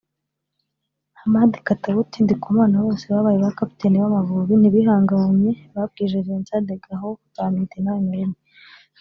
[1.19, 8.05] Hamadi Katauti Ndikumana bose babaye ba kapiteni b’Amavubi ntibihanganye babwije Vincent De Gaulle Nzamwita inani
[8.07, 8.39] na rimwe